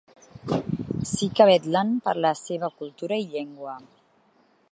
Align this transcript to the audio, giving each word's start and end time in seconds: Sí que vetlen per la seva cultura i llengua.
Sí 1.09 1.27
que 1.39 1.47
vetlen 1.49 1.91
per 2.09 2.15
la 2.27 2.33
seva 2.41 2.71
cultura 2.81 3.21
i 3.25 3.29
llengua. 3.35 3.77